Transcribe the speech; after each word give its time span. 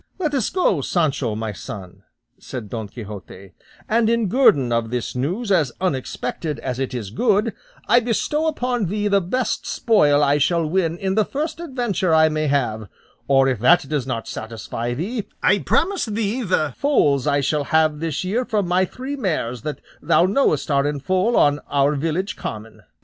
"Let 0.17 0.33
us 0.33 0.49
go, 0.49 0.81
Sancho, 0.81 1.35
my 1.35 1.51
son," 1.53 2.01
said 2.39 2.69
Don 2.71 2.87
Quixote, 2.87 3.51
"and 3.87 4.09
in 4.09 4.29
guerdon 4.29 4.71
of 4.71 4.89
this 4.89 5.15
news, 5.15 5.51
as 5.51 5.71
unexpected 5.79 6.57
as 6.61 6.79
it 6.79 6.95
is 6.95 7.11
good, 7.11 7.53
I 7.87 7.99
bestow 7.99 8.47
upon 8.47 8.87
thee 8.87 9.07
the 9.07 9.21
best 9.21 9.67
spoil 9.67 10.23
I 10.23 10.39
shall 10.39 10.65
win 10.65 10.97
in 10.97 11.13
the 11.13 11.23
first 11.23 11.59
adventure 11.59 12.15
I 12.15 12.29
may 12.29 12.47
have; 12.47 12.87
or 13.27 13.47
if 13.47 13.59
that 13.59 13.87
does 13.89 14.07
not 14.07 14.27
satisfy 14.27 14.95
thee, 14.95 15.25
I 15.43 15.59
promise 15.59 16.05
thee 16.05 16.41
the 16.41 16.73
foals 16.75 17.27
I 17.27 17.41
shall 17.41 17.65
have 17.65 17.99
this 17.99 18.23
year 18.23 18.43
from 18.43 18.67
my 18.67 18.85
three 18.85 19.15
mares 19.15 19.61
that 19.61 19.81
thou 20.01 20.25
knowest 20.25 20.71
are 20.71 20.87
in 20.87 20.99
foal 20.99 21.37
on 21.37 21.59
our 21.69 21.93
village 21.93 22.35
common." 22.35 22.81